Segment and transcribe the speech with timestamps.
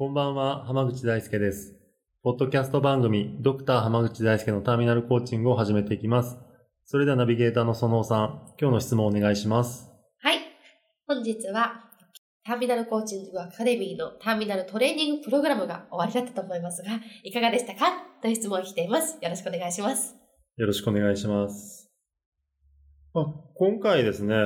[0.00, 1.74] こんばんは、浜口大輔です。
[2.22, 6.38] ポッドキャスト番組、ドクター浜口大輔のターミナルコーチングを始めていきます。
[6.84, 9.90] それではナビゲーターの園尾さん、今日の質問をお願いします。
[10.20, 10.36] はい
[11.08, 11.90] 本日は
[12.44, 16.90] ターミナルコーチングアカデミーのターミナルトレーニングプログラムが終わりだったと思いますが
[17.24, 17.86] いかがでしたか？
[18.22, 20.14] という質問を来ていますよろしくお願いします
[20.58, 21.90] よろしくお願いします。
[23.14, 23.24] まあ、
[23.56, 24.36] 今回ですね、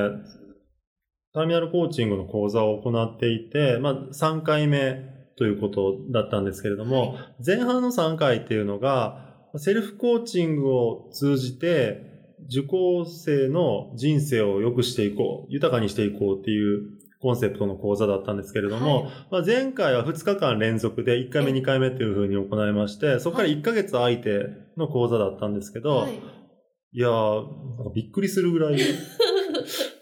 [1.35, 12.11] ターミナルコーチングの講座を行っていて、まあ、3回目ということだったんですけれども、は前半の3回っていうのが、セルフコーチングを通じて、
[12.49, 16.83] 受講生の人生を良くしていこう、豊かにしていこうっていう
[17.21, 19.13] コンセプトの講座だったんですけれども、はい。
[19.31, 26.15] まあ、前回は2日間連続で1回目、え2回目っていう風に行いまして、そこからはい1ヶ月空いての講座だったんですけど、はい。
[26.95, 28.77] いやー、びっくりするぐらい、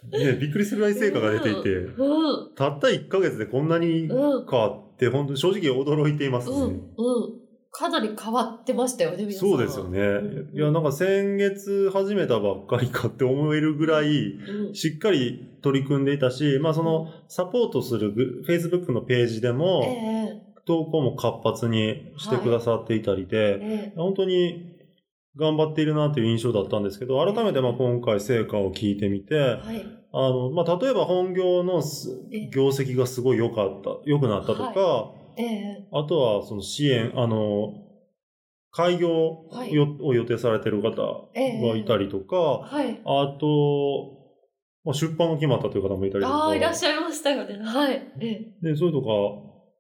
[0.09, 6.57] ね、びっくりするぐらい成果が出ていて、うんたった1ヶ月でこんなにうん変わって、本当に正直驚いていますね。
[6.57, 7.41] うんうん。
[7.73, 10.01] かなり変わってましたよね皆さんそうですよね。
[10.01, 10.57] うん。
[10.57, 14.75] いや、なんか先月始めたばっかりかって思えるぐらい、うん。
[14.75, 23.93] しっかり取り組んでいたし、まあそのサポートするグ Facebook のページでも、え投稿も活発にしてくださっていたりえで、ええ。
[23.97, 24.80] 本当に
[25.37, 29.85] 頑張っているなという印象だったんですけど、改めてまあ今回成果を聞いてみて、はい。
[30.13, 31.83] あの、まあ、例えば本業の
[32.53, 35.89] 業績がすごい良かった、良くなったとか、ええ。
[35.93, 37.75] あとはその支援、あの、
[38.73, 41.69] 開業を予定されている方ええ。
[41.69, 43.01] がいたりとか、はい。
[43.05, 44.19] あと、
[44.85, 46.37] まあ、出版が決まったという方もいたりとか。
[46.37, 47.59] ああいらっしゃいましたよね。
[47.65, 48.13] はい。
[48.21, 49.09] えで、それとか、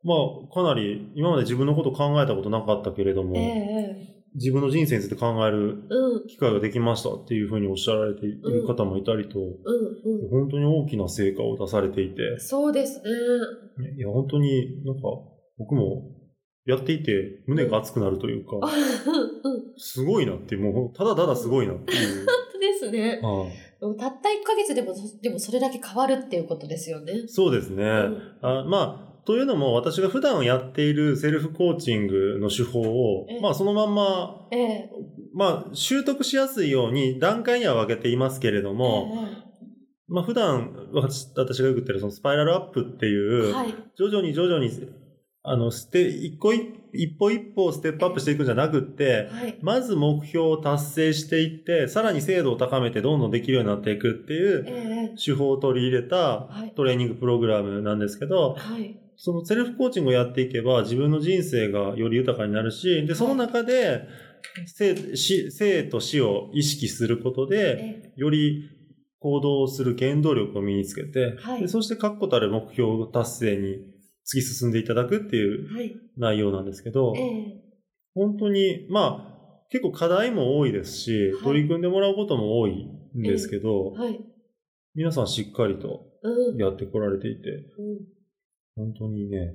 [0.04, 6.26] まあ、かなり今まで自分のこと考えたことなかったけれども、えええ自分の人生について考えるうん。
[6.28, 10.22] 機会ができましたっていうふうにおっしゃられている方もいたりと、うん。
[10.22, 10.30] うん。
[10.30, 13.04] 本当に大きな成果を出されていて、そうですね。
[13.96, 15.02] いや、本当になんか、
[15.58, 16.02] 僕も
[16.66, 18.60] やっていて胸が熱くなるというか、
[19.76, 22.26] すごいなってもう、ただただすごいなっていう。
[22.26, 23.20] 本当ですね。
[23.22, 23.80] はい。
[23.80, 27.24] でもたった1ヶ月でもそでもそれだけ変わるっていうことですよね。
[27.26, 27.84] そうですね。
[27.84, 28.18] うん。
[28.42, 34.90] あまあ、というのも、私が普段やっているセルフコーチングの手法をええ、まあ、そのまんま、ええ。
[35.32, 39.14] まあ、習得しやすいように段階には分けていますけれども、
[40.08, 43.74] まあ、普段私私がよく言ってるそのスパイラルアップっていえうえ、はい。
[43.96, 44.68] 徐々に徐々に、
[45.44, 46.62] あの、ステ、一個一
[46.92, 49.58] 一歩一歩ステップアップしていくんじゃなくって、はい。
[49.62, 55.16] まず目標を達成していって、さらに精度を高めてどんどんできるようになっていくっていうええ。
[55.16, 56.74] 手法を取り入れたはい。
[56.74, 64.08] トレーニングプログラムなんですけど、はいそのセルフコーチングをやっていけば自分の人生がより豊かになるし、で、その中で
[64.64, 68.70] 生死生と死を意識することで、えより
[69.18, 71.60] 行動する原動力を身につけて、はい。
[71.60, 73.76] でそして確固たる目標達成に
[74.26, 75.68] 突き進んでいただくっていう
[76.16, 77.62] 内容なんですけど、ええ。
[78.14, 81.42] 本当に、まあ、結構課題も多いですし、はい。
[81.42, 84.18] 取り組んでもらうことも多いんですけど、はい。
[84.94, 86.56] 皆さんしっかりとうん。
[86.56, 88.19] やってこられていて、うん
[88.76, 89.54] 本当にね、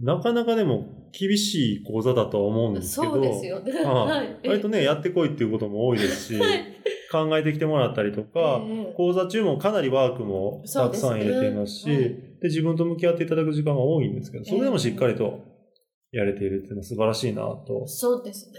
[0.00, 3.72] なかなかでも厳しい講座だとは思うんですけど、そうですよね。
[3.72, 4.48] はいはい。
[4.48, 6.76] 割とね、やってこいっていうことも多いですし、はい
[7.10, 15.40] 考えてきてもらったりとか、ええ講座中もかなりワークもたくさん入れていますし、で自分と向き合っていただく時間が多いんですけど、それでもしっかりと
[16.12, 17.86] やれているっていうのは素晴らしいなと。
[17.86, 18.58] そうですね。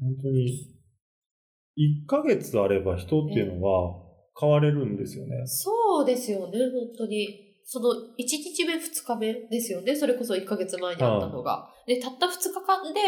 [0.00, 0.74] 本当に、
[1.76, 4.00] 1ヶ月あれば人っていうのは
[4.38, 5.42] 変われるんですよね。
[5.46, 7.47] そうですよね、本当に。
[7.70, 9.94] その1日目、2日目ですよね。
[9.94, 11.68] それこそ1ヶ月前にあったのが。
[11.86, 13.00] で、たった2日間で、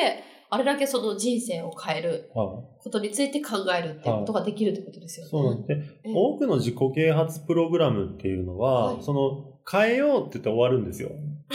[0.51, 5.31] あれだけその人生を変えるはいことについて考えるっていうことができるってことですよね。
[5.31, 5.75] そうなんで、
[6.05, 11.09] ええ多くの自己啓発プログラムっていうのは、はいその、変えようって言って終わるんですよ。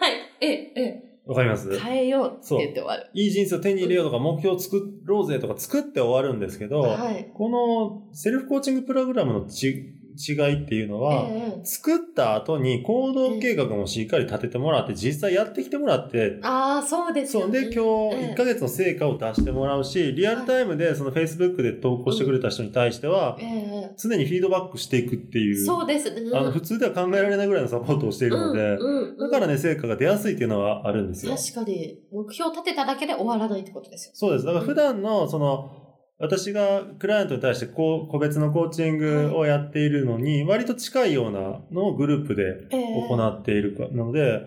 [0.00, 0.12] はい。
[0.40, 1.72] ええ、えわかります？
[1.72, 1.78] え。
[1.78, 3.08] 変えようって言って終わる。
[3.14, 7.30] いい人生を手に入れようとか目標を作ろうぜとか作って終わるんですけど、はい。
[7.32, 17.42] このセルフコーチングプログラムのち違いっていうのは、ええ作った後に行動計画もしっかり立ててもらって、実際やってきてもらって、ああ、そうですそう。
[17.42, 17.68] よね。
[17.68, 26.30] で、今日ええ1ヶ月の成果を出してもらうし、リアルタイムでその Facebook で投稿してくれた人に対しては、ええ常にフィードバックしていくっていう、そうですね。
[26.32, 28.78] あの、普通では考えられないぐらいのサポートをしているので、
[29.18, 31.36] だからね、成果が出やすいっていうのはあるんですよ。
[31.36, 34.12] 確かに、目標を立てただけで終わらないってことですよ。
[34.14, 34.44] そうです。
[34.46, 35.83] だから普段の、その、
[36.18, 43.08] 私がクライアントに対してこう個別のコーチングをやっているのに、割と近いようなのをグループでええ。
[43.08, 44.46] 行っているかので、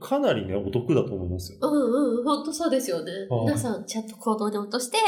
[0.00, 1.58] かなりね、お得だと思いますよ。
[1.62, 3.12] うんうん、本当そうですよね。
[3.30, 3.46] はい。
[3.46, 4.98] 皆さんちゃんと行動に落として、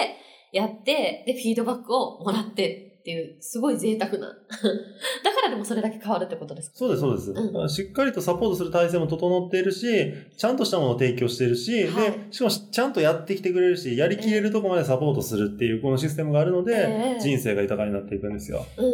[0.52, 4.26] やって、で、フィードバックをもらってっていう、すごい贅沢な。
[4.26, 6.76] だからでもそれだけ変わるってことですか？
[6.76, 7.30] そうです、そうです。
[7.30, 9.86] んだからしっかりとサポートする体制も整っているし、
[10.36, 18.66] ちゃんとしたものを提供しているし、はいで、しかもちゃんとやってきてくれるし、やりきれるところまでサポートするっていうこのシステムがあるので、ええ人生が豊かになっていくんですよ。
[18.76, 18.90] うんう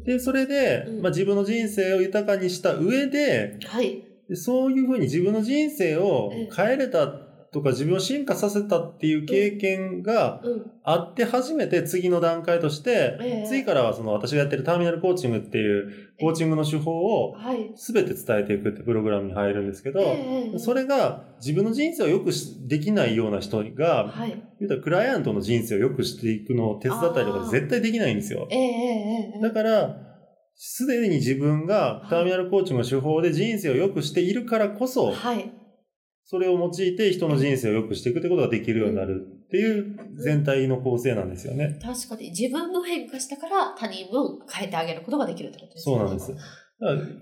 [0.00, 0.04] ん。
[0.04, 4.04] で、それで、うんまあ、自分の人生を豊かにした上で、はい。
[4.28, 10.70] でそういうふうに自分の人生をええ変えれたとか自分を進化させたっていう経験がうん。
[10.88, 17.72] あって初めて次の段階として、ええ次からはその私がやってるターミナルコーチングっていうコーチングの手法をはい。
[17.76, 24.30] 全て伝えていくってプログラムに入るんですけど、ええそれが自分の人生を良くしできないような人が、はい。
[24.60, 28.48] 言うたらクライアントの人生を良くしていくのを手伝ったりとか絶対できないんですよ。
[29.42, 30.06] だから、
[30.54, 35.52] すでに自分がターミナルコーチングの手法で人生を良くしているからこそ、はい。
[36.28, 41.78] それを用いて人の人生を良くしていくってことができるようになるっていう全体の構成なんですよね。
[41.80, 46.00] 確かに自分の変化したから他人も変えてあげることができるってことですよね。
[46.00, 46.65] そうなんです。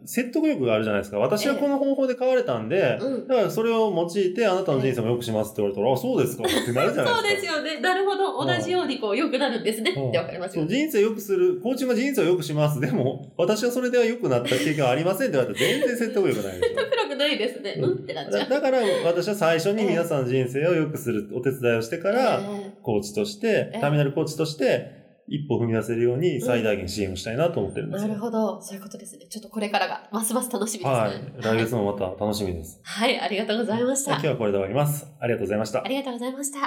[0.04, 1.18] 説得力があるじゃないですか。
[1.18, 7.34] 私はこの方法で変われたんで、うんだからそれを用いてあなたの人生も良くしますって言われたら、あ、そうですかってなるじゃないそうでか。
[7.34, 7.80] ですすよね。
[7.80, 8.44] なるほど。
[8.44, 9.92] 同じようにこう良くなるんですね。
[9.96, 10.68] うんってわかりますよね。
[10.76, 12.80] 人生を良くする、コーチングが人生を良くします。
[12.80, 16.74] でも、私はそれでは良くなった経験はありませんって言われたら全然説得力ないでしょ。
[16.74, 17.76] 説得力ないですね。
[17.78, 18.48] ううんんってなっちゃう。
[18.48, 28.08] だだから私は最初に皆さんの人生を良くするお手伝いをしてから、えコーチとしてえ、ターミナルコーチとして、一歩踏み出せるように最大限支援をしたいなと思ってるんえですよ。
[28.08, 28.60] なるほど。
[28.60, 29.26] そういうことですね。
[29.28, 30.90] ちょっとこれからがますます楽しみですね。
[30.90, 31.42] はい。
[31.42, 32.80] 来月もまた楽しみです。
[32.82, 33.18] はい。
[33.18, 34.26] ありがとうございました今日。
[34.28, 35.06] はこれで終わります。
[35.18, 35.88] ありがとうございましたあ。
[35.88, 36.58] りがとうございました。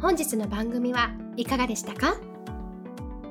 [0.00, 2.16] 本日の番組はいかがでしたか？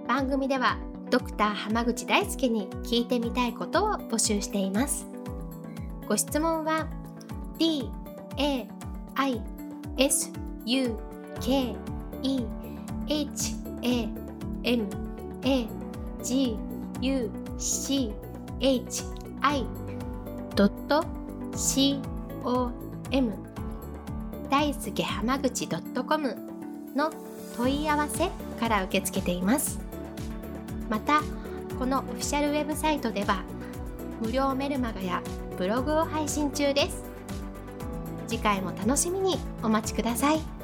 [0.08, 0.78] 番組では
[1.12, 5.08] ドクター濱口大輔に聞いてみたいことを募集しています
[6.08, 6.88] ご質問は
[7.58, 7.90] d
[8.38, 8.68] a
[9.16, 9.42] i
[9.98, 10.32] s
[10.66, 11.09] u
[11.40, 11.76] k
[12.22, 12.46] e
[13.08, 14.10] h a
[14.64, 14.88] m
[15.44, 15.68] a
[16.24, 16.58] g
[17.02, 18.12] u c
[18.60, 19.04] h
[19.42, 19.66] i
[21.56, 22.00] c
[22.44, 22.72] o
[23.12, 23.32] m
[24.50, 26.36] 大輔濱口 .com
[26.96, 27.12] の
[27.56, 29.80] 問い合わせから受け付けています。
[30.90, 31.22] また
[31.78, 33.44] このオフィシャルウェブサイトでは
[34.22, 35.22] 無料メルマガや
[35.58, 37.04] ブログを配信中です。
[38.28, 40.59] 次回も楽しみにお待ちください。